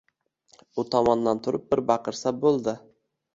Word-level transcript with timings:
U 0.83 0.85
tomdan 0.95 1.41
turib 1.49 1.67
bir 1.75 1.83
baqirsa 1.93 2.35
bo‘ldi. 2.47 2.75